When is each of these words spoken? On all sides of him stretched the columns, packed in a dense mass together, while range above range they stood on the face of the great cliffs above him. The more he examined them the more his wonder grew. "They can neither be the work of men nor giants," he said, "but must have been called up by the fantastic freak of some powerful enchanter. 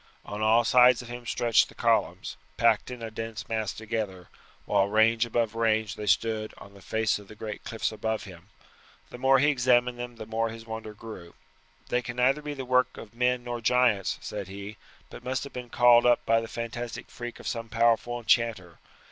On 0.25 0.41
all 0.41 0.63
sides 0.65 1.03
of 1.03 1.09
him 1.09 1.27
stretched 1.27 1.69
the 1.69 1.75
columns, 1.75 2.35
packed 2.57 2.89
in 2.89 3.03
a 3.03 3.11
dense 3.11 3.47
mass 3.47 3.71
together, 3.71 4.29
while 4.65 4.87
range 4.87 5.27
above 5.27 5.53
range 5.53 5.93
they 5.93 6.07
stood 6.07 6.55
on 6.57 6.73
the 6.73 6.81
face 6.81 7.19
of 7.19 7.27
the 7.27 7.35
great 7.35 7.63
cliffs 7.63 7.91
above 7.91 8.23
him. 8.23 8.49
The 9.11 9.19
more 9.19 9.37
he 9.37 9.49
examined 9.51 9.99
them 9.99 10.15
the 10.15 10.25
more 10.25 10.49
his 10.49 10.65
wonder 10.65 10.95
grew. 10.95 11.35
"They 11.89 12.01
can 12.01 12.15
neither 12.15 12.41
be 12.41 12.55
the 12.55 12.65
work 12.65 12.97
of 12.97 13.13
men 13.13 13.43
nor 13.43 13.61
giants," 13.61 14.15
he 14.15 14.23
said, 14.23 14.75
"but 15.11 15.23
must 15.23 15.43
have 15.43 15.53
been 15.53 15.69
called 15.69 16.07
up 16.07 16.25
by 16.25 16.41
the 16.41 16.47
fantastic 16.47 17.11
freak 17.11 17.39
of 17.39 17.47
some 17.47 17.69
powerful 17.69 18.17
enchanter. 18.17 18.79